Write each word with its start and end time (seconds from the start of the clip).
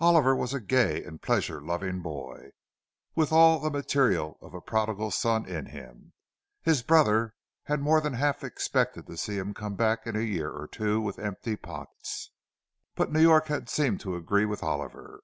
Oliver 0.00 0.34
was 0.34 0.52
a 0.52 0.60
gay 0.60 1.04
and 1.04 1.22
pleasure 1.22 1.60
loving 1.60 2.00
boy, 2.00 2.50
with 3.14 3.30
all 3.30 3.60
the 3.60 3.70
material 3.70 4.36
of 4.40 4.54
a 4.54 4.60
prodigal 4.60 5.12
son 5.12 5.46
in 5.46 5.66
him; 5.66 6.14
his 6.62 6.82
brother 6.82 7.36
had 7.66 7.78
more 7.80 8.00
than 8.00 8.14
half 8.14 8.42
expected 8.42 9.06
to 9.06 9.16
see 9.16 9.38
him 9.38 9.54
come 9.54 9.76
back 9.76 10.04
in 10.04 10.16
a 10.16 10.20
year 10.20 10.50
or 10.50 10.66
two 10.66 11.00
with 11.00 11.20
empty 11.20 11.54
pockets. 11.54 12.32
But 12.96 13.12
New 13.12 13.22
York 13.22 13.46
had 13.46 13.68
seemed 13.68 14.00
to 14.00 14.16
agree 14.16 14.46
with 14.46 14.64
Oliver. 14.64 15.22